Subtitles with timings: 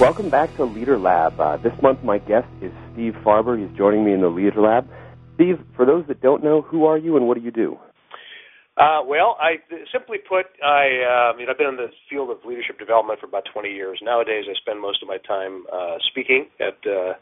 [0.00, 1.40] Welcome back to Leader Lab.
[1.40, 3.58] Uh, this month, my guest is Steve Farber.
[3.58, 4.86] He's joining me in the Leader Lab.
[5.34, 7.76] Steve, for those that don't know, who are you and what do you do?
[8.76, 9.58] Uh, well, I
[9.90, 13.42] simply put, I uh, mean, I've been in the field of leadership development for about
[13.52, 13.98] 20 years.
[14.00, 17.14] Nowadays, I spend most of my time uh, speaking at uh,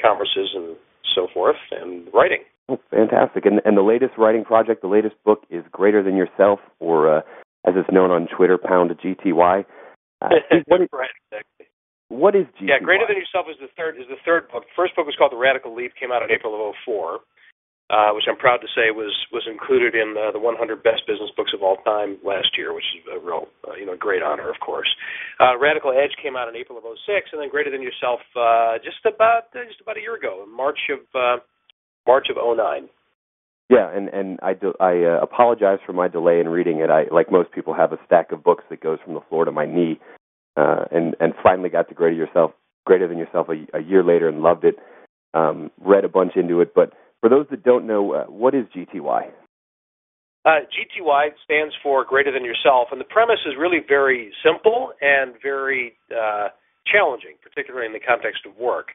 [0.00, 0.76] conferences and
[1.16, 2.44] so forth, and writing.
[2.68, 3.44] Oh, fantastic!
[3.44, 7.20] And, and the latest writing project, the latest book, is Greater Than Yourself, or uh,
[7.66, 9.64] as it's known on Twitter, Pound GTY.
[10.22, 10.28] Uh,
[10.68, 11.66] what is, right, exactly.
[12.10, 12.68] What is GTY?
[12.68, 14.66] Yeah, Greater Than Yourself is the third is the third book.
[14.66, 17.22] The first book was called The Radical Leap, came out in April of 04
[17.90, 21.30] uh, which I'm proud to say was was included in uh, the 100 best business
[21.36, 24.48] books of all time last year, which is a real uh, you know great honor,
[24.48, 24.88] of course.
[25.42, 28.78] Uh, Radical Edge came out in April of 06, and then Greater Than Yourself uh,
[28.78, 31.42] just about uh, just about a year ago, in March of uh,
[32.06, 32.88] March of 09.
[33.68, 36.90] Yeah, and and I do, I uh, apologize for my delay in reading it.
[36.90, 39.52] I like most people have a stack of books that goes from the floor to
[39.52, 39.98] my knee,
[40.60, 42.52] uh, and and finally got to Greater Yourself,
[42.84, 44.76] Greater Than Yourself a, a year later and loved it.
[45.32, 48.64] Um, read a bunch into it, but for those that don't know, uh, what is
[48.76, 49.30] GTY?
[50.44, 55.34] Uh, GTY stands for Greater Than Yourself, and the premise is really very simple and
[55.42, 56.48] very uh,
[56.90, 58.88] challenging, particularly in the context of work.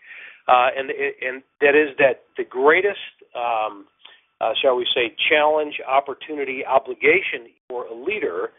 [0.48, 3.00] Uh, and and that is that the greatest,
[3.34, 3.86] um,
[4.42, 8.52] uh, shall we say, challenge, opportunity, obligation for a leader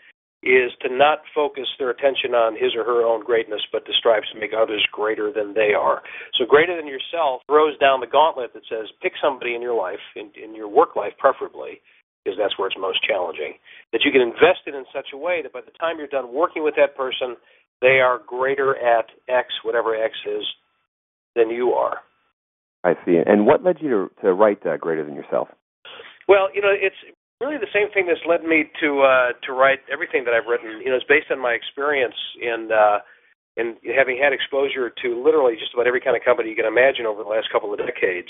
[0.46, 4.22] is to not focus their attention on his or her own greatness, but to strive
[4.32, 6.02] to make others greater than they are.
[6.38, 10.02] So, greater than yourself throws down the gauntlet that says pick somebody in your life,
[10.14, 11.82] in, in your work life preferably,
[12.22, 13.58] because that's where it's most challenging,
[13.92, 16.32] that you can invest it in such a way that by the time you're done
[16.32, 17.36] working with that person,
[17.82, 20.46] they are greater at X, whatever X is,
[21.34, 21.98] than you are.
[22.82, 23.18] I see.
[23.24, 25.48] And what led you to, to write uh, Greater Than Yourself?
[26.28, 26.96] Well, you know, it's
[27.40, 30.80] really the same thing that's led me to uh, to write everything that I've written.
[30.80, 33.04] You know, it's based on my experience in uh,
[33.56, 37.04] in having had exposure to literally just about every kind of company you can imagine
[37.04, 38.28] over the last couple of decades,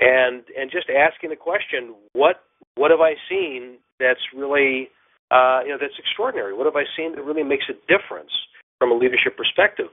[0.00, 2.44] and and just asking the question, what
[2.76, 4.88] what have I seen that's really
[5.32, 6.52] uh, you know that's extraordinary?
[6.52, 8.32] What have I seen that really makes a difference
[8.78, 9.92] from a leadership perspective?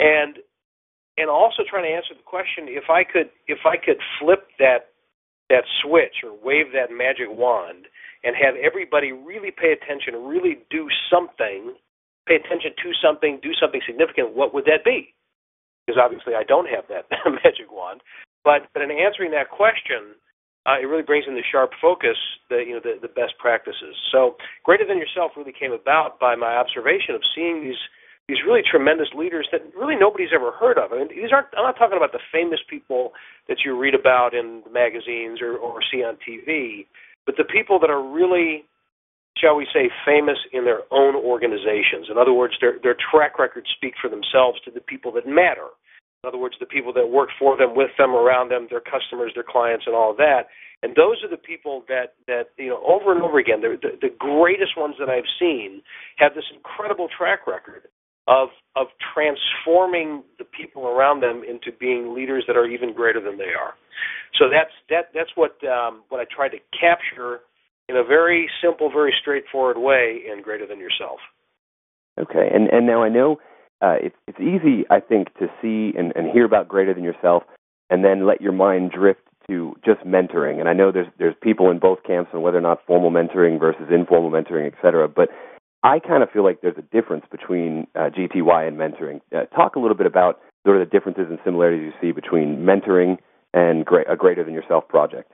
[0.00, 0.40] And
[1.20, 4.92] and also trying to answer the question if I could if I could flip that
[5.50, 7.89] that switch or wave that magic wand
[8.24, 11.74] and have everybody really pay attention, really do something,
[12.28, 15.14] pay attention to something, do something significant, what would that be?
[15.86, 17.08] Because obviously I don't have that
[17.44, 18.00] magic wand.
[18.44, 20.16] But but in answering that question,
[20.66, 22.16] uh, it really brings in the sharp focus,
[22.48, 23.96] the you know the, the best practices.
[24.12, 27.80] So greater than yourself really came about by my observation of seeing these
[28.28, 30.92] these really tremendous leaders that really nobody's ever heard of.
[30.92, 31.48] I mean, these aren't.
[31.56, 33.12] I'm not talking about the famous people
[33.48, 36.86] that you read about in the magazines or, or see on TV,
[37.30, 38.66] but the people that are really,
[39.38, 42.10] shall we say, famous in their own organizations.
[42.10, 45.70] In other words, their their track records speak for themselves to the people that matter.
[46.24, 49.30] In other words, the people that work for them, with them, around them, their customers,
[49.36, 50.50] their clients, and all of that.
[50.82, 53.62] And those are the people that that you know over and over again.
[53.62, 55.82] The, the greatest ones that I've seen
[56.16, 57.86] have this incredible track record
[58.26, 63.36] of of transforming the people around them into being leaders that are even greater than
[63.38, 63.74] they are.
[64.38, 67.40] So that's that that's what um, what I tried to capture
[67.88, 71.18] in a very simple, very straightforward way in Greater Than Yourself.
[72.18, 73.40] Okay, and and now I know
[73.82, 77.42] uh, it's it's easy I think to see and, and hear about Greater Than Yourself,
[77.88, 80.60] and then let your mind drift to just mentoring.
[80.60, 83.58] And I know there's there's people in both camps on whether or not formal mentoring
[83.58, 85.08] versus informal mentoring, et cetera.
[85.08, 85.30] But
[85.82, 89.20] I kind of feel like there's a difference between uh, GTY and mentoring.
[89.34, 92.58] Uh, talk a little bit about sort of the differences and similarities you see between
[92.58, 93.16] mentoring
[93.54, 95.32] and a greater than yourself project.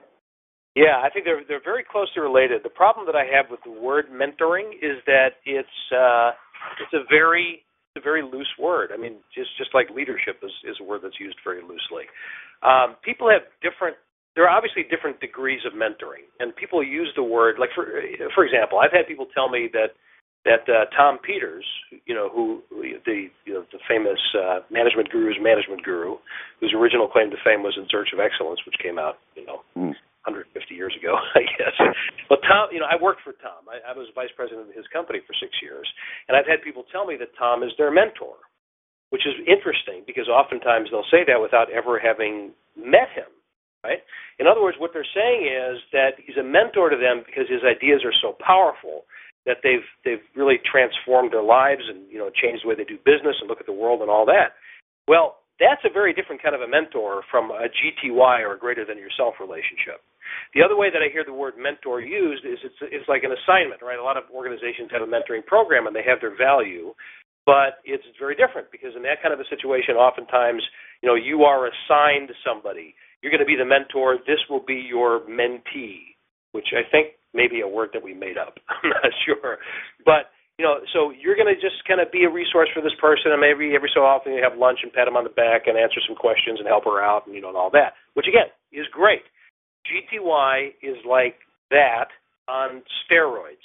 [0.75, 2.61] Yeah, I think they're they're very closely related.
[2.63, 6.31] The problem that I have with the word mentoring is that it's uh,
[6.79, 7.65] it's a very
[7.97, 8.91] a very loose word.
[8.93, 12.05] I mean, just just like leadership is is a word that's used very loosely.
[12.61, 13.97] Um, people have different
[14.37, 17.89] there are obviously different degrees of mentoring, and people use the word like for
[18.37, 19.97] for example, I've had people tell me that
[20.47, 21.67] that uh, Tom Peters,
[22.07, 26.15] you know, who the you know the famous uh, management guru's management guru,
[26.59, 29.59] whose original claim to fame was In Search of Excellence, which came out, you know,
[29.75, 29.91] mm.
[30.23, 31.75] 150 years ago, I guess.
[32.31, 33.67] But Tom, you know, I worked for Tom.
[33.67, 35.87] I, I was vice president of his company for six years,
[36.31, 38.39] and I've had people tell me that Tom is their mentor,
[39.11, 43.27] which is interesting because oftentimes they'll say that without ever having met him.
[43.85, 44.03] Right?
[44.41, 47.63] In other words, what they're saying is that he's a mentor to them because his
[47.63, 49.07] ideas are so powerful
[49.47, 52.99] that they've they've really transformed their lives and you know changed the way they do
[53.01, 54.59] business and look at the world and all that.
[55.07, 58.85] Well, that's a very different kind of a mentor from a GTY or a greater
[58.85, 60.03] than yourself relationship.
[60.53, 63.33] The other way that I hear the word mentor used is it's it's like an
[63.33, 63.97] assignment, right?
[63.97, 66.93] A lot of organizations have a mentoring program and they have their value,
[67.47, 70.61] but it's very different because in that kind of a situation, oftentimes,
[71.01, 72.93] you know, you are assigned somebody.
[73.23, 74.19] You're going to be the mentor.
[74.27, 76.13] This will be your mentee,
[76.51, 78.59] which I think may be a word that we made up.
[78.69, 79.57] I'm not sure,
[80.05, 82.95] but you know, so you're going to just kind of be a resource for this
[82.97, 85.69] person, and maybe every so often you have lunch and pat them on the back
[85.69, 88.25] and answer some questions and help her out, and you know, and all that, which
[88.25, 89.21] again is great.
[89.85, 91.37] GTY is like
[91.69, 92.09] that
[92.49, 93.63] on steroids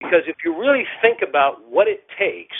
[0.00, 2.58] because if you really think about what it takes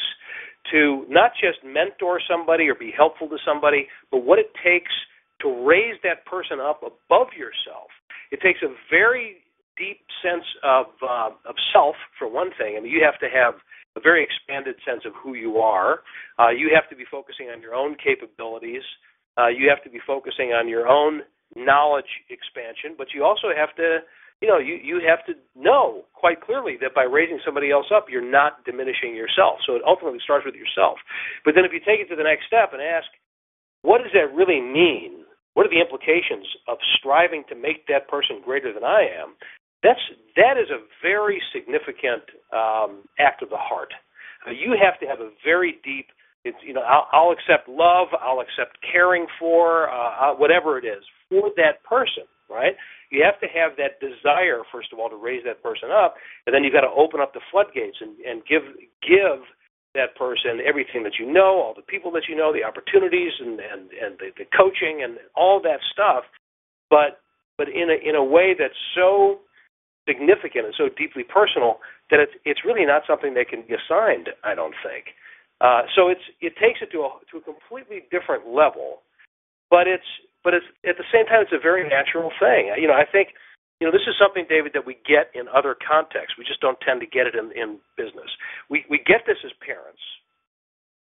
[0.70, 4.92] to not just mentor somebody or be helpful to somebody, but what it takes
[5.42, 7.90] to raise that person up above yourself.
[8.30, 9.41] It takes a very
[9.76, 12.76] deep sense of uh, of self for one thing.
[12.76, 13.54] I mean, you have to have
[13.96, 16.00] a very expanded sense of who you are.
[16.38, 18.82] Uh, you have to be focusing on your own capabilities.
[19.36, 21.22] Uh, you have to be focusing on your own
[21.56, 24.00] knowledge expansion, but you also have to
[24.42, 28.10] you know, you, you have to know quite clearly that by raising somebody else up,
[28.10, 29.62] you're not diminishing yourself.
[29.64, 30.98] So it ultimately starts with yourself.
[31.46, 33.06] But then if you take it to the next step and ask,
[33.86, 35.22] what does that really mean?
[35.54, 39.38] What are the implications of striving to make that person greater than I am?
[39.82, 40.00] That's
[40.36, 43.92] that is a very significant um, act of the heart.
[44.46, 46.06] Uh, you have to have a very deep.
[46.44, 51.04] It's you know I'll, I'll accept love, I'll accept caring for uh, whatever it is
[51.28, 52.74] for that person, right?
[53.12, 56.54] you have to have that desire first of all to raise that person up, and
[56.56, 58.64] then you've got to open up the floodgates and, and give
[59.04, 59.44] give
[59.94, 63.60] that person everything that you know, all the people that you know, the opportunities and
[63.60, 66.24] and and the, the coaching and all that stuff,
[66.90, 67.20] but
[67.58, 69.44] but in a in a way that's so
[70.08, 71.78] significant and so deeply personal
[72.10, 74.30] that it's it's really not something that can be assigned.
[74.44, 75.14] I don't think.
[75.60, 79.06] Uh, so it's it takes it to a to a completely different level,
[79.70, 80.06] but it's
[80.42, 82.74] but it's at the same time it's a very natural thing.
[82.78, 83.30] You know, I think
[83.80, 86.34] you know this is something, David, that we get in other contexts.
[86.38, 88.28] We just don't tend to get it in, in business.
[88.68, 90.02] We we get this as parents.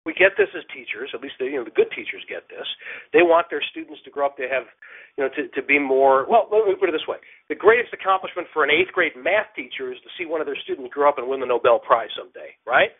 [0.04, 1.10] We get this as teachers.
[1.16, 2.68] At least the you know the good teachers get this.
[3.16, 4.68] They want their students to grow up to have
[5.16, 6.28] you know to to be more.
[6.28, 7.16] Well, let me put it this way:
[7.48, 10.60] the greatest accomplishment for an eighth grade math teacher is to see one of their
[10.60, 12.92] students grow up and win the Nobel Prize someday, right?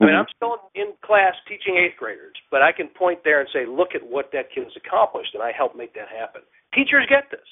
[0.00, 0.24] I mean, mm-hmm.
[0.24, 3.92] I'm still in class teaching eighth graders, but I can point there and say, look
[3.92, 6.40] at what that kid has accomplished, and I help make that happen.
[6.72, 7.44] Teachers get this.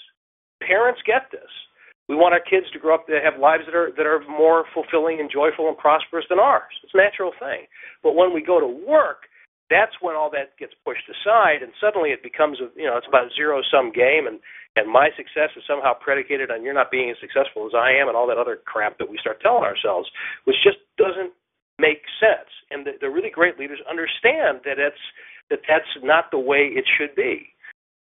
[0.65, 1.53] Parents get this.
[2.09, 4.65] We want our kids to grow up to have lives that are that are more
[4.73, 6.73] fulfilling and joyful and prosperous than ours.
[6.83, 7.69] It's a natural thing.
[8.03, 9.29] But when we go to work,
[9.69, 13.09] that's when all that gets pushed aside, and suddenly it becomes a you know it's
[13.09, 14.41] about a zero sum game, and
[14.77, 18.09] and my success is somehow predicated on you're not being as successful as I am,
[18.09, 20.09] and all that other crap that we start telling ourselves,
[20.49, 21.37] which just doesn't
[21.79, 22.49] make sense.
[22.73, 25.05] And the, the really great leaders understand that it's
[25.51, 27.53] that that's not the way it should be.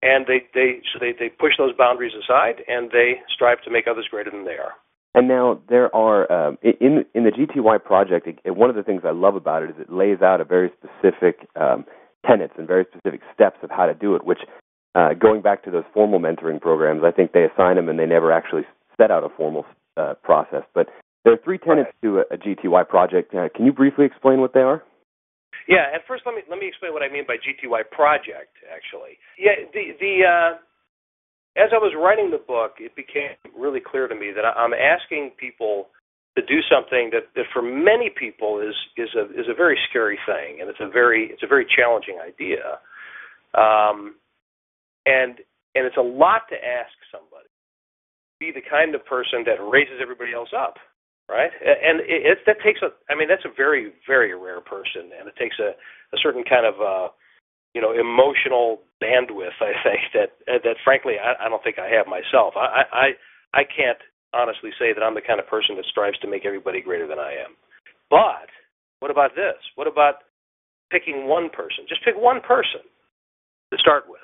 [0.03, 3.85] And they, they so they, they push those boundaries aside and they strive to make
[3.89, 4.75] others greater than they are.
[5.15, 8.27] And now there are um, in in the GTY project.
[8.43, 10.71] It, one of the things I love about it is it lays out a very
[10.75, 11.85] specific um,
[12.25, 14.25] tenets and very specific steps of how to do it.
[14.25, 14.39] Which,
[14.95, 18.05] uh, going back to those formal mentoring programs, I think they assign them and they
[18.05, 18.63] never actually
[18.99, 19.65] set out a formal
[19.95, 20.63] uh, process.
[20.73, 20.87] But
[21.23, 23.33] there are three tenets to a, a GTY project.
[23.33, 24.83] Uh, can you briefly explain what they are?
[25.67, 28.57] Yeah, at first let me let me explain what I mean by GTY project.
[28.67, 30.51] Actually, yeah, the the uh,
[31.55, 35.31] as I was writing the book, it became really clear to me that I'm asking
[35.37, 35.87] people
[36.35, 40.17] to do something that, that for many people is is a is a very scary
[40.25, 42.81] thing, and it's a very it's a very challenging idea,
[43.53, 44.15] um,
[45.05, 45.37] and
[45.75, 50.01] and it's a lot to ask somebody to be the kind of person that raises
[50.01, 50.75] everybody else up
[51.29, 51.51] right?
[51.61, 55.27] And it, it that takes a I mean that's a very very rare person, and
[55.27, 55.75] it takes a
[56.13, 57.07] a certain kind of uh,
[57.73, 59.57] you know emotional bandwidth.
[59.61, 62.55] I think that that frankly I, I don't think I have myself.
[62.55, 63.07] I I
[63.53, 63.99] I can't
[64.33, 67.19] honestly say that I'm the kind of person that strives to make everybody greater than
[67.19, 67.53] I am.
[68.09, 68.49] But
[68.99, 69.59] what about this?
[69.75, 70.25] What about
[70.91, 71.85] picking one person?
[71.87, 72.81] Just pick one person
[73.71, 74.21] to start with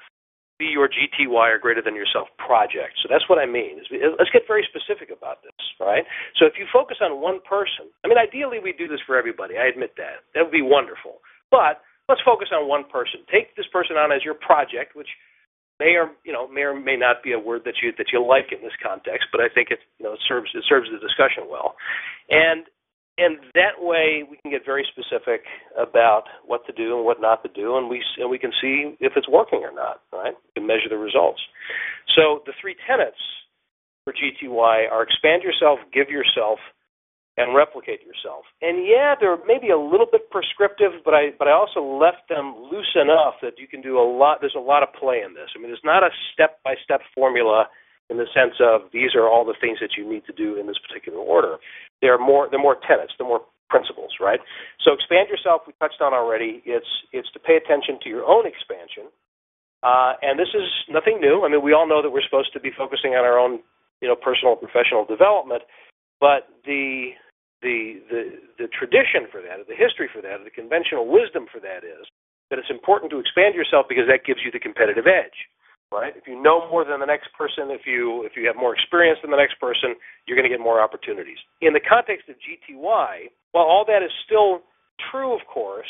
[0.60, 3.00] be your GTY or greater than yourself project.
[3.02, 3.80] So that's what I mean.
[3.80, 6.04] Let's get very specific about this, right?
[6.36, 9.56] So if you focus on one person, I mean, ideally we do this for everybody.
[9.56, 10.28] I admit that.
[10.36, 11.24] That would be wonderful.
[11.50, 11.80] But
[12.12, 13.24] let's focus on one person.
[13.32, 15.10] Take this person on as your project, which
[15.80, 18.20] may or you know may or may not be a word that you that you
[18.20, 21.00] like in this context, but I think it you know it serves it serves the
[21.00, 21.80] discussion well.
[22.30, 22.68] And
[23.20, 25.44] and that way we can get very specific
[25.76, 28.96] about what to do and what not to do, and we and we can see
[29.00, 30.02] if it's working or not.
[30.14, 30.34] Right?
[30.34, 31.42] We can measure the results.
[32.16, 33.20] So the three tenets
[34.04, 36.60] for GTY are expand yourself, give yourself,
[37.38, 38.44] and replicate yourself.
[38.62, 42.56] And yeah, they're maybe a little bit prescriptive, but I but I also left them
[42.72, 44.40] loose enough that you can do a lot.
[44.40, 45.52] There's a lot of play in this.
[45.56, 47.68] I mean, it's not a step by step formula
[48.10, 50.68] in the sense of these are all the things that you need to do in
[50.68, 51.58] this particular order.
[52.02, 54.40] They're more they're more tenets, they're more principles, right?
[54.84, 55.62] So expand yourself.
[55.68, 56.62] We touched on already.
[56.66, 59.14] It's it's to pay attention to your own expansion,
[59.84, 61.46] uh, and this is nothing new.
[61.46, 63.62] I mean, we all know that we're supposed to be focusing on our own,
[64.02, 65.64] you know, personal professional development,
[66.20, 67.14] but the
[67.62, 68.22] the the
[68.58, 72.10] the tradition for that, the history for that, the conventional wisdom for that is
[72.50, 75.46] that it's important to expand yourself because that gives you the competitive edge
[75.92, 76.14] right?
[76.16, 79.20] If you know more than the next person, if you if you have more experience
[79.22, 81.38] than the next person, you're going to get more opportunities.
[81.62, 84.62] In the context of GTY, while all that is still
[85.12, 85.90] true, of course,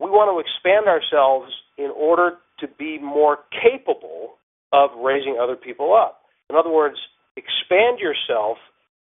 [0.00, 4.36] we want to expand ourselves in order to be more capable
[4.72, 6.20] of raising other people up.
[6.48, 6.96] In other words,
[7.36, 8.58] expand yourself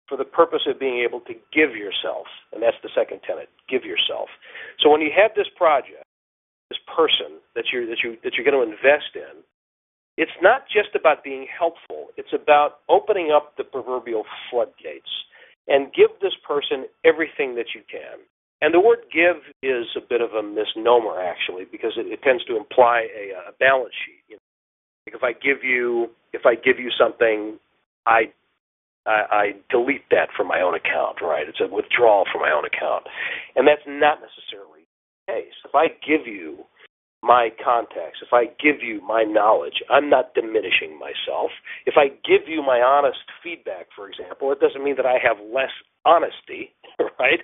[0.09, 2.27] for the purpose of being able to give yourself.
[2.53, 4.29] And that's the second tenet, give yourself.
[4.83, 6.03] So when you have this project,
[6.71, 9.43] this person that you that you that you're going to invest in,
[10.17, 12.15] it's not just about being helpful.
[12.17, 15.11] It's about opening up the proverbial floodgates
[15.69, 18.23] and give this person everything that you can.
[18.63, 22.45] And the word give is a bit of a misnomer actually because it, it tends
[22.47, 24.23] to imply a, a balance sheet.
[24.29, 24.47] You know?
[25.07, 27.59] Like if I give you if I give you something,
[28.07, 28.31] I
[29.07, 31.49] I, I delete that from my own account, right?
[31.49, 33.09] It's a withdrawal from my own account,
[33.57, 34.70] and that's not necessarily
[35.31, 35.55] case.
[35.65, 36.67] If I give you
[37.23, 41.51] my contacts, if I give you my knowledge, I'm not diminishing myself.
[41.87, 45.37] If I give you my honest feedback, for example, it doesn't mean that I have
[45.53, 45.73] less
[46.05, 46.73] honesty,
[47.21, 47.41] right?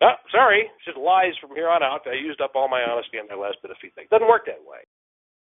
[0.00, 2.06] Oh, sorry, it's just lies from here on out.
[2.06, 4.06] I used up all my honesty on my last bit of feedback.
[4.06, 4.86] It doesn't work that way.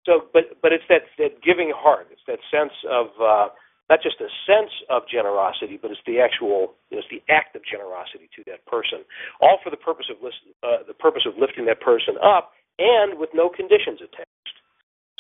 [0.07, 2.09] So, but but it's that that giving heart.
[2.13, 3.49] It's that sense of uh,
[3.91, 8.33] not just a sense of generosity, but it's the actual, it's the act of generosity
[8.33, 9.05] to that person,
[9.41, 13.31] all for the purpose of uh, the purpose of lifting that person up, and with
[13.35, 14.57] no conditions attached.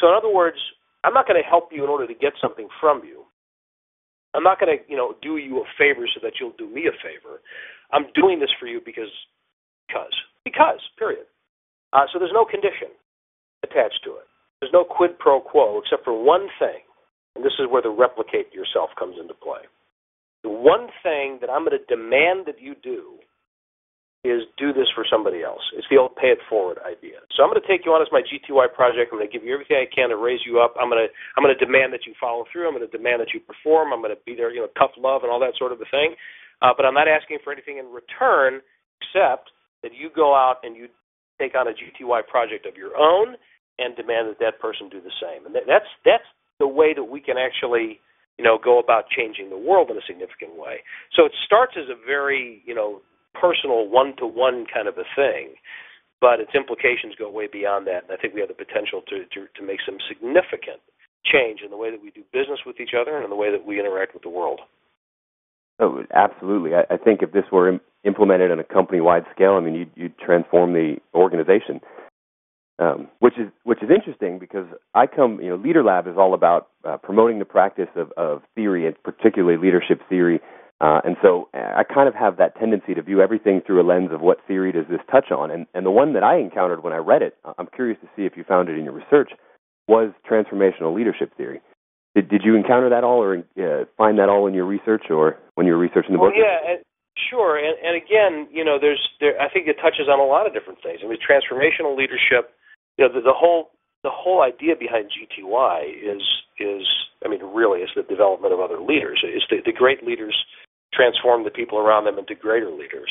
[0.00, 0.56] So, in other words,
[1.04, 3.28] I'm not going to help you in order to get something from you.
[4.32, 6.88] I'm not going to, you know, do you a favor so that you'll do me
[6.88, 7.38] a favor.
[7.92, 9.12] I'm doing this for you because,
[9.86, 10.80] because, because.
[10.98, 11.28] Period.
[11.92, 12.90] Uh, so there's no condition
[13.62, 14.26] attached to it.
[14.58, 16.82] There's no quid pro quo except for one thing
[17.34, 19.66] and this is where the replicate yourself comes into play.
[20.42, 23.18] The one thing that I'm going to demand that you do
[24.24, 25.60] is do this for somebody else.
[25.76, 27.20] It's the old pay it forward idea.
[27.36, 29.12] So I'm going to take you on as my GTY project.
[29.12, 30.72] I'm going to give you everything I can to raise you up.
[30.80, 32.64] I'm going to I'm going to demand that you follow through.
[32.64, 33.92] I'm going to demand that you perform.
[33.92, 35.88] I'm going to be there, you know, tough love and all that sort of a
[35.92, 36.16] thing.
[36.64, 38.64] Uh, but I'm not asking for anything in return
[38.96, 39.52] except
[39.84, 40.88] that you go out and you
[41.36, 43.36] take on a GTY project of your own
[43.76, 45.44] and demand that that person do the same.
[45.44, 46.24] And that's that's
[46.64, 48.00] the way that we can actually
[48.40, 50.80] you know go about changing the world in a significant way.
[51.12, 53.04] So it starts as a very you know
[53.36, 55.60] personal one to one kind of a thing
[56.24, 59.26] but its implications go way beyond that and i think we have the potential to,
[59.34, 60.80] to to make some significant
[61.26, 63.50] change in the way that we do business with each other and in the way
[63.50, 64.60] that we interact with the world.
[65.80, 66.72] Oh absolutely.
[66.74, 69.74] I, I think if this were Im- implemented on a company wide scale i mean
[69.74, 71.80] you'd, you'd transform the organization
[72.78, 76.34] um, which is which is interesting because I come, you know, Leader Lab is all
[76.34, 80.40] about uh, promoting the practice of, of theory, and particularly leadership theory.
[80.80, 84.10] Uh, and so I kind of have that tendency to view everything through a lens
[84.12, 85.50] of what theory does this touch on.
[85.50, 88.26] And, and the one that I encountered when I read it, I'm curious to see
[88.26, 89.30] if you found it in your research,
[89.86, 91.60] was transformational leadership theory.
[92.14, 95.38] Did, did you encounter that all, or uh, find that all in your research, or
[95.54, 96.38] when you were researching the well, book?
[96.38, 96.76] Yeah,
[97.30, 97.56] sure.
[97.56, 99.40] And, and again, you know, there's there.
[99.40, 101.00] I think it touches on a lot of different things.
[101.04, 102.54] I mean, transformational leadership
[102.98, 103.70] you know the, the whole
[104.02, 106.22] the whole idea behind GTY is
[106.60, 106.84] is
[107.24, 109.24] I mean really is the development of other leaders.
[109.24, 110.36] Is the, the great leaders
[110.92, 113.10] transform the people around them into greater leaders,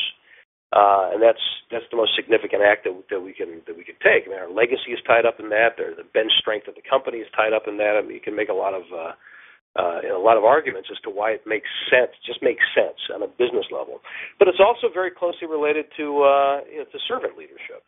[0.72, 3.98] uh, and that's that's the most significant act that, that we can that we can
[4.00, 4.24] take.
[4.26, 5.76] I mean, our legacy is tied up in that.
[5.76, 7.98] The, the bench strength of the company is tied up in that.
[7.98, 9.12] I mean, you can make a lot of uh,
[9.74, 13.22] uh, a lot of arguments as to why it makes sense, just makes sense on
[13.22, 13.98] a business level.
[14.38, 17.82] But it's also very closely related to uh, you know, to servant leadership.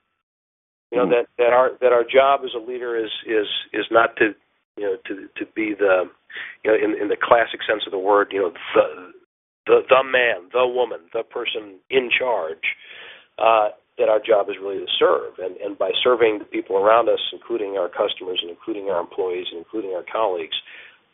[0.92, 4.16] You know that that our that our job as a leader is is is not
[4.18, 4.34] to
[4.76, 6.06] you know to to be the
[6.64, 9.12] you know in in the classic sense of the word you know the
[9.66, 12.62] the the man the woman the person in charge
[13.38, 15.32] uh that our job is really to serve.
[15.42, 19.46] And and by serving the people around us including our customers and including our employees
[19.50, 20.54] and including our colleagues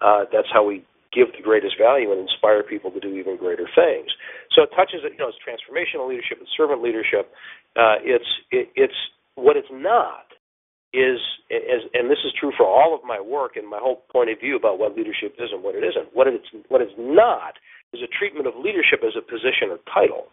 [0.02, 0.84] uh that's how we
[1.16, 4.08] give the greatest value and inspire people to do even greater things.
[4.52, 7.32] So it touches you know it's transformational leadership it's servant leadership
[7.80, 9.00] uh it's it, it's
[9.34, 10.32] what it's not
[10.92, 11.18] is,
[11.50, 14.56] and this is true for all of my work and my whole point of view
[14.56, 16.12] about what leadership is and what it isn't.
[16.12, 17.56] What it's what it's not
[17.92, 20.28] is a treatment of leadership as a position or title.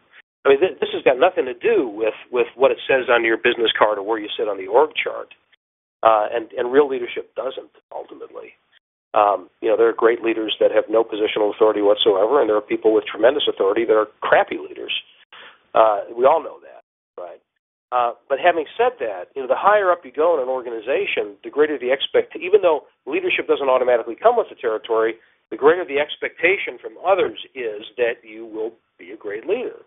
[0.46, 3.24] I mean, th- this has got nothing to do with with what it says on
[3.24, 5.34] your business card or where you sit on the org chart.
[6.04, 8.56] Uh, and and real leadership doesn't ultimately.
[9.14, 12.58] Um, you know, there are great leaders that have no positional authority whatsoever, and there
[12.58, 14.94] are people with tremendous authority that are crappy leaders.
[15.74, 16.84] Uh, we all know that,
[17.22, 17.42] right?
[17.92, 21.34] Uh, but having said that, you know, the higher up you go in an organization,
[21.44, 22.38] the greater the expect.
[22.38, 25.16] Even though leadership doesn't automatically come with the territory,
[25.50, 29.82] the greater the expectation from others is that you will be a great leader.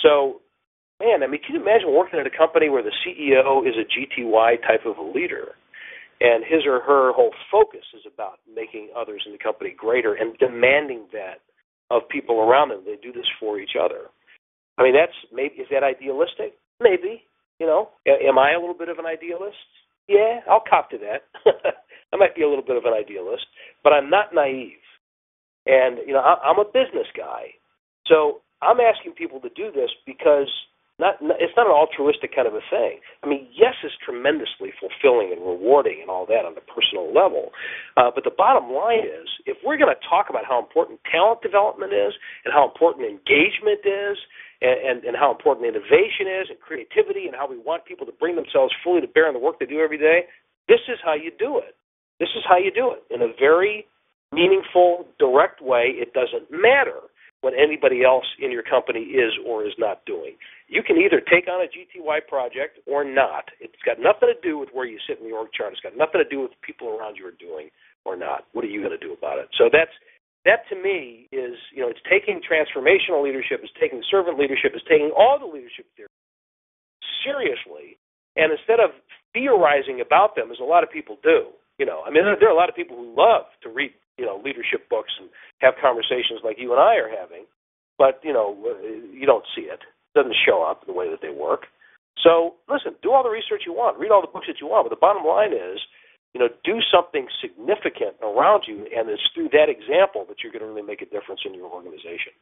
[0.00, 0.40] So,
[1.00, 3.84] man, I mean, can you imagine working at a company where the CEO is a
[3.84, 5.52] GTY type of a leader,
[6.20, 10.38] and his or her whole focus is about making others in the company greater and
[10.38, 11.44] demanding that
[11.90, 12.80] of people around them.
[12.86, 14.08] They do this for each other.
[14.78, 16.56] I mean, that's maybe is that idealistic?
[16.80, 17.24] Maybe.
[17.58, 19.56] You know, am I a little bit of an idealist?
[20.08, 21.26] Yeah, I'll cop to that.
[22.12, 23.46] I might be a little bit of an idealist,
[23.82, 24.78] but I'm not naive.
[25.66, 27.56] And you know, I'm a business guy,
[28.06, 30.48] so I'm asking people to do this because
[30.98, 33.04] not, it's not an altruistic kind of a thing.
[33.20, 37.52] I mean, yes, it's tremendously fulfilling and rewarding and all that on the personal level.
[38.00, 41.44] Uh, but the bottom line is, if we're going to talk about how important talent
[41.44, 42.16] development is
[42.48, 44.16] and how important engagement is
[44.62, 48.12] and, and, and how important innovation is and creativity and how we want people to
[48.12, 50.24] bring themselves fully to bear on the work they do every day,
[50.68, 51.76] this is how you do it.
[52.18, 53.86] This is how you do it in a very
[54.32, 55.92] meaningful, direct way.
[55.94, 60.34] It doesn't matter what anybody else in your company is or is not doing.
[60.68, 63.44] You can either take on a GTY project or not.
[63.60, 65.72] It's got nothing to do with where you sit in the org chart.
[65.72, 67.70] It's got nothing to do with people around you are doing
[68.04, 68.46] or not.
[68.52, 69.48] What are you going to do about it?
[69.58, 69.92] So that's
[70.46, 74.86] that to me is you know it's taking transformational leadership, it's taking servant leadership, it's
[74.88, 76.08] taking all the leadership theory
[77.26, 77.98] seriously,
[78.38, 78.94] and instead of
[79.34, 82.54] theorizing about them as a lot of people do, you know, I mean there, are
[82.54, 85.28] a lot of people who love to read you know leadership books and
[85.60, 87.44] have conversations like you and I are having,
[87.98, 88.80] but you know uh,
[89.12, 89.82] you don't see it.
[89.82, 91.66] It doesn't show up the way that they work.
[92.22, 94.88] So listen, do all the research you want, read all the books that you want,
[94.88, 95.82] but the bottom line is,
[96.36, 100.60] you know, do something significant around you, and it's through that example that you're going
[100.60, 102.36] to really make a difference in your organization.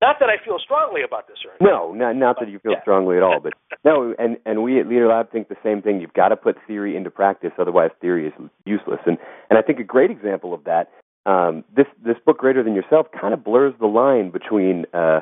[0.00, 1.66] Not that I feel strongly about this or anything.
[1.66, 2.82] No, not not that you feel yeah.
[2.86, 3.52] strongly at all, but
[3.84, 6.00] no, and and we at Leader Lab think the same thing.
[6.00, 8.32] You've got to put theory into practice, otherwise theory is
[8.64, 9.00] useless.
[9.04, 9.18] And
[9.50, 10.86] and I think a great example of that
[11.26, 15.20] um, this this book, Greater Than Yourself, kind of blurs the line between uh,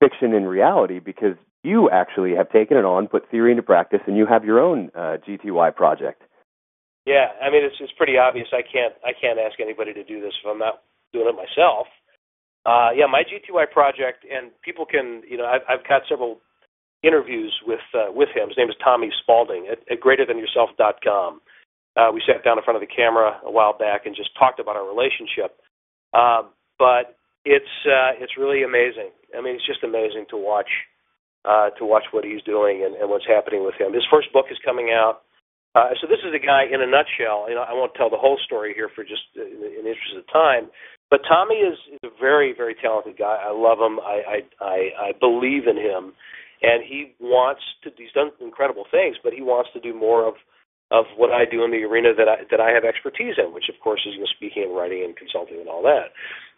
[0.00, 4.16] fiction and reality because you actually have taken it on, put theory into practice, and
[4.16, 6.22] you have your own uh, GTY project.
[7.06, 8.48] Yeah, I mean it's it's pretty obvious.
[8.52, 10.82] I can't I can't ask anybody to do this if I'm not
[11.12, 11.86] doing it myself.
[12.66, 16.40] Uh, yeah, my GTY project, and people can you know I've, I've got several
[17.02, 18.48] interviews with uh, with him.
[18.48, 21.40] His name is Tommy Spaulding at, at greaterthanyourself.com.
[21.96, 24.60] Uh, we sat down in front of the camera a while back and just talked
[24.60, 25.56] about our relationship.
[26.12, 26.42] Uh,
[26.78, 29.10] but it's uh, it's really amazing.
[29.36, 30.68] I mean, it's just amazing to watch
[31.44, 33.92] uh, to watch what he's doing and, and what's happening with him.
[33.92, 35.22] His first book is coming out.
[35.74, 37.46] Uh, so this is a guy in a nutshell.
[37.46, 40.18] You know, I won't tell the whole story here for just in, in the interest
[40.18, 40.66] of time.
[41.10, 43.38] But Tommy is, is a very, very talented guy.
[43.38, 43.98] I love him.
[44.02, 46.14] I, I, I, I believe in him,
[46.62, 47.90] and he wants to.
[47.96, 50.34] He's done incredible things, but he wants to do more of
[50.90, 53.70] of what I do in the arena that I that I have expertise in, which
[53.70, 56.10] of course is in the speaking and writing and consulting and all that,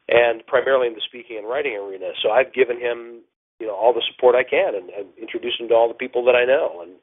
[0.08, 2.12] and primarily in the speaking and writing arena.
[2.24, 3.24] So I've given him
[3.60, 6.24] you know all the support I can and, and introduced him to all the people
[6.24, 6.96] that I know, and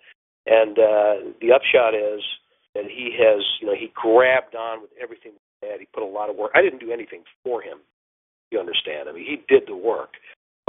[0.49, 2.25] and uh, the upshot is
[2.73, 5.79] that he has you know he grabbed on with everything he had.
[5.79, 6.51] He put a lot of work.
[6.55, 7.77] I didn't do anything for him.
[8.51, 9.07] You understand?
[9.07, 10.17] I mean, he did the work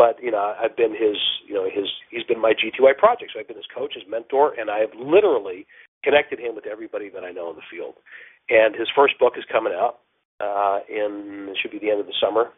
[0.00, 3.32] but you know I've been his you know his he's been my GTY project.
[3.34, 5.66] So I've been his coach, his mentor, and I have literally
[6.02, 8.00] connected him with everybody that I know in the field.
[8.48, 10.00] And his first book is coming out
[10.40, 12.48] uh, in it should be the end of the summer.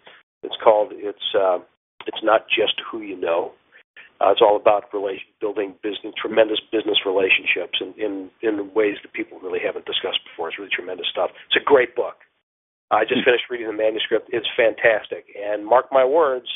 [0.45, 1.59] It's called it's uh,
[2.07, 3.51] it's not just who you know.
[4.23, 9.13] Uh, it's all about relation, building business, tremendous business relationships in, in in ways that
[9.13, 10.49] people really haven't discussed before.
[10.49, 11.31] It's really tremendous stuff.
[11.51, 12.23] It's a great book.
[12.91, 14.31] I just finished reading the manuscript.
[14.31, 16.47] It's fantastic, and mark my words,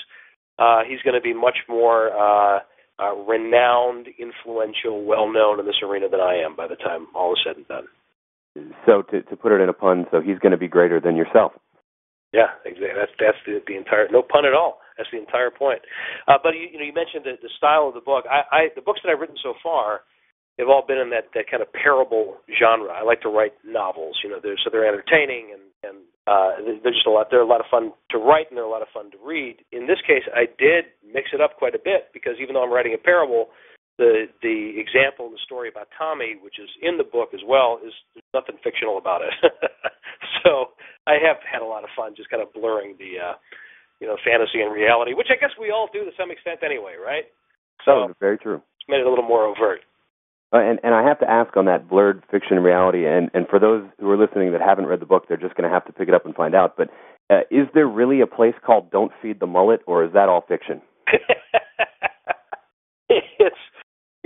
[0.58, 2.14] uh, he's going to be much more.
[2.14, 2.60] Uh,
[2.98, 7.34] uh, renowned, influential, well known in this arena than I am by the time all
[7.34, 7.84] is said and done.
[8.86, 11.14] So to to put it in a pun, so he's going to be greater than
[11.14, 11.52] yourself.
[12.32, 12.96] Yeah, exactly.
[12.96, 14.80] That's that's the, the entire no pun at all.
[14.96, 15.80] That's the entire point.
[16.26, 18.24] Uh, but you, you know, you mentioned the, the style of the book.
[18.28, 20.02] I, I the books that I've written so far
[20.58, 22.92] have all been in that that kind of parable genre.
[22.92, 24.16] I like to write novels.
[24.24, 27.28] You know, they're, so they're entertaining and and uh, they're just a lot.
[27.30, 29.62] They're a lot of fun to write, and they're a lot of fun to read.
[29.70, 32.72] In this case, I did mix it up quite a bit because even though I'm
[32.72, 33.54] writing a parable,
[33.98, 37.78] the the example and the story about Tommy, which is in the book as well,
[37.84, 39.32] is there's nothing fictional about it.
[40.42, 40.74] so
[41.06, 43.34] I have had a lot of fun just kind of blurring the uh,
[44.00, 46.94] you know fantasy and reality, which I guess we all do to some extent anyway,
[47.00, 47.24] right?
[47.84, 48.62] So oh, very true.
[48.80, 49.80] It's made it a little more overt.
[50.52, 53.48] Uh, and and I have to ask on that blurred fiction and reality, and and
[53.48, 55.84] for those who are listening that haven't read the book, they're just going to have
[55.86, 56.76] to pick it up and find out.
[56.76, 56.90] But
[57.28, 60.44] uh, is there really a place called Don't Feed the Mullet, or is that all
[60.46, 60.80] fiction?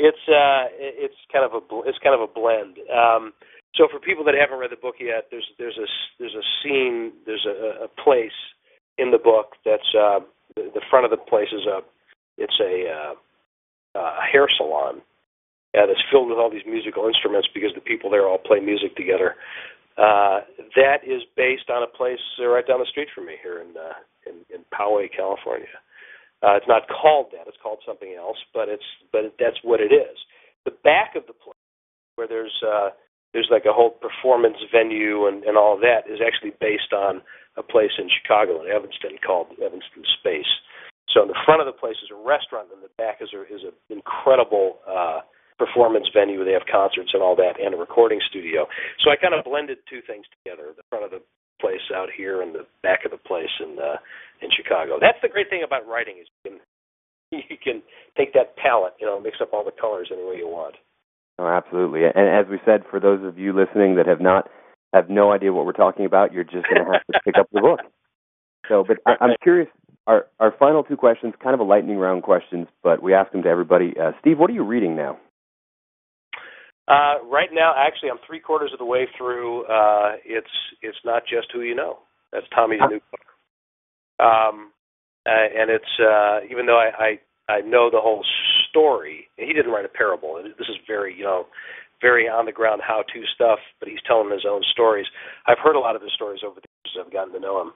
[0.01, 2.79] it's uh, it's kind of a it's kind of a blend.
[2.89, 3.33] Um,
[3.77, 5.87] so for people that haven't read the book yet, there's there's a
[6.19, 8.37] there's a scene, there's a, a place
[9.01, 10.21] in the book that's uh,
[10.57, 11.81] the, front of the place is a
[12.37, 13.15] it's a uh,
[13.99, 15.01] a hair salon
[15.75, 18.95] uh, that's filled with all these musical instruments because the people there all play music
[18.97, 19.35] together.
[19.99, 20.41] Uh,
[20.77, 23.75] that is based on a place uh, right down the street from me here in
[23.77, 25.73] uh, in, in Poway, California.
[26.43, 29.93] Uh, it's not called that; it's called something else, but it's but that's what it
[29.93, 30.17] is.
[30.65, 31.57] The back of the place,
[32.17, 32.91] where there's uh,
[33.33, 37.23] there's like a whole performance venue and, and all that, is actually based on
[37.57, 40.49] a place in Chicago in Evanston called Evanston Space.
[41.11, 43.43] So in the front of the place is a restaurant, and the back is a,
[43.51, 45.27] is an incredible uh,
[45.59, 46.45] performance venue.
[46.47, 48.71] They have concerts and all that, and a recording studio.
[49.03, 51.23] So I kind of blended two things together: the front of the
[51.59, 53.99] place out here and the back of the place in uh,
[54.41, 55.03] in Chicago.
[55.03, 56.59] That's the great thing about writing is you can
[57.51, 57.83] you can
[58.17, 60.77] take that palette, you know, mix up all the colors any way you want.
[61.39, 62.05] Oh, absolutely.
[62.05, 64.51] And as we said, for those of you listening that have not
[64.93, 67.49] have no idea what we're talking about, you're just going to have to pick up
[67.53, 67.81] the book.
[68.69, 69.69] So, but I, I'm curious.
[70.07, 73.43] Our our final two questions, kind of a lightning round questions, but we ask them
[73.43, 73.95] to everybody.
[74.01, 75.19] Uh, Steve, what are you reading now?
[76.89, 79.65] Uh, right now, actually, I'm three quarters of the way through.
[79.65, 80.51] Uh, it's
[80.83, 81.99] it's not just who you know.
[82.33, 84.27] That's Tommy's new book.
[84.27, 84.73] Um,
[85.27, 88.25] and it's uh, even though I, I I know the whole
[88.69, 89.29] story.
[89.37, 90.41] He didn't write a parable.
[90.43, 91.47] This is very you know
[92.01, 95.07] very on the ground how to stuff, but he's telling his own stories.
[95.47, 96.97] I've heard a lot of his stories over the years.
[96.97, 97.73] I've gotten to know him.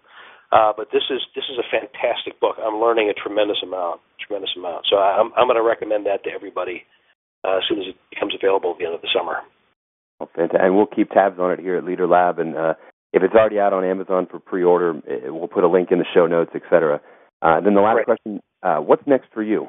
[0.52, 2.56] Uh, but this is this is a fantastic book.
[2.62, 4.86] I'm learning a tremendous amount, tremendous amount.
[4.88, 6.84] So I'm I'm going to recommend that to everybody
[7.42, 9.42] uh, as soon as it becomes available at the end of the summer.
[10.20, 10.60] Well, fantastic.
[10.62, 12.38] And we'll keep tabs on it here at Leader Lab.
[12.38, 12.74] And uh,
[13.12, 16.06] if it's already out on Amazon for pre-order, it, we'll put a link in the
[16.14, 17.00] show notes, etc.
[17.42, 18.04] Uh, then the last right.
[18.04, 19.66] question: uh, What's next for you?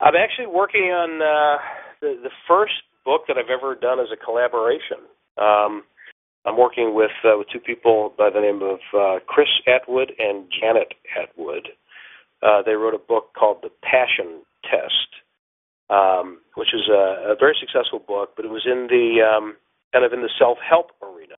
[0.00, 1.58] I'm actually working on uh,
[2.00, 4.98] the the first book that I've ever done as a collaboration.
[5.38, 5.84] Um,
[6.44, 10.46] I'm working with uh, with two people by the name of uh, Chris Attwood and
[10.60, 11.68] Janet Attwood.
[12.42, 15.10] Uh, they wrote a book called The Passion Test,
[15.90, 19.56] um, which is a, a very successful book, but it was in the um,
[19.92, 21.34] kind of in the self-help arena.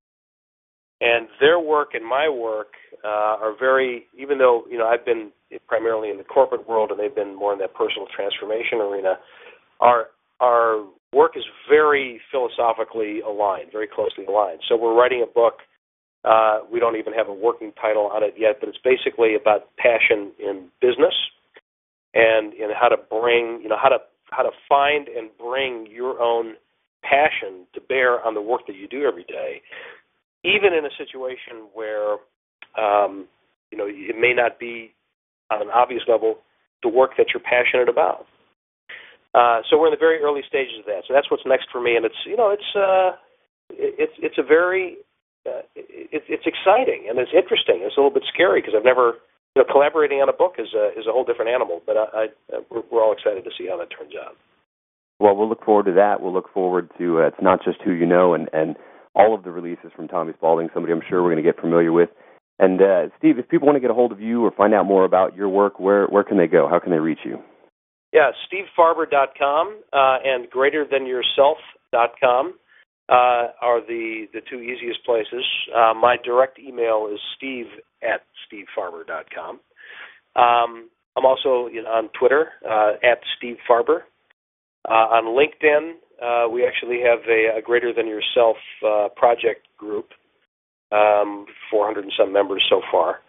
[1.01, 5.31] And their work and my work uh, are very, even though you know I've been
[5.67, 9.19] primarily in the corporate world and they've been more in that personal transformation arena,
[9.81, 10.09] our
[10.41, 14.61] our work is very philosophically aligned, very closely aligned.
[14.69, 15.55] So we're writing a book.
[16.25, 19.69] Uh, we don't even have a working title on it yet, but it's basically about
[19.77, 21.15] passion in business
[22.15, 23.99] and in how to bring, you know, how to
[24.31, 26.55] how to find and bring your own
[27.03, 29.61] passion to bear on the work that you do every day,
[30.45, 32.13] even in a situation where
[32.79, 33.27] um,
[33.73, 34.93] you know it may not be
[35.51, 36.39] on an obvious level
[36.83, 38.27] the work that you're passionate about.
[39.35, 41.07] Uh, so we're in the very early stages of that.
[41.07, 43.15] So that's what's next for me, and it's you know it's uh,
[43.71, 44.99] it's it's a very
[45.47, 47.81] uh, it, it's exciting and it's interesting.
[47.83, 49.15] It's a little bit scary because I've never
[49.55, 51.81] you know, collaborating on a book is a is a whole different animal.
[51.87, 52.27] But I, I
[52.71, 54.37] we're, we're all excited to see how that turns out.
[55.19, 56.21] Well, we'll look forward to that.
[56.21, 58.77] We'll look forward to uh, it's not just who you know and and
[59.15, 60.69] all of the releases from Tommy Spaulding.
[60.73, 62.11] Somebody I'm sure we're going to get familiar with.
[62.59, 64.85] And uh, Steve, if people want to get a hold of you or find out
[64.85, 66.69] more about your work, where where can they go?
[66.69, 67.39] How can they reach you?
[68.13, 72.55] Yeah, stevefarber.com uh, and greaterthanyourself.com
[73.09, 75.45] uh, are the, the two easiest places.
[75.75, 77.67] Uh, my direct email is steve
[78.03, 79.61] at stevefarber.com.
[80.37, 84.03] Um, I'm also you know, on Twitter uh, at Steve Farber.
[84.89, 85.93] Uh, on LinkedIn,
[86.23, 90.11] uh, we actually have a, a Greater Than Yourself uh, project group,
[90.93, 93.21] um, 400 and some members so far.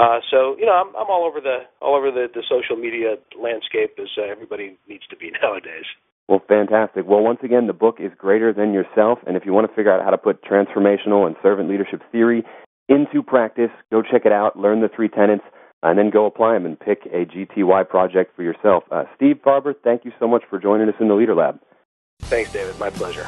[0.00, 3.16] Uh, so you know, I'm, I'm all over the all over the, the social media
[3.38, 5.84] landscape as uh, everybody needs to be nowadays.
[6.26, 7.04] Well, fantastic.
[7.06, 9.92] Well, once again, the book is Greater Than Yourself, and if you want to figure
[9.92, 12.44] out how to put transformational and servant leadership theory
[12.88, 15.44] into practice, go check it out, learn the three tenets,
[15.82, 18.84] and then go apply them and pick a GTY project for yourself.
[18.90, 21.58] Uh, Steve Farber, thank you so much for joining us in the Leader Lab.
[22.22, 22.78] Thanks, David.
[22.78, 23.26] My pleasure.